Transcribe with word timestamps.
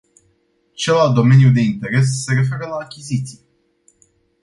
Celălalt 0.73 1.13
domeniu 1.13 1.51
de 1.51 1.61
interes 1.61 2.23
se 2.23 2.33
referă 2.33 2.65
la 2.67 2.75
achiziții. 2.75 3.45